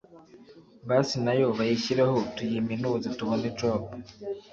[0.89, 3.81] basi nayo bayishyireho tuyiminuze tubone job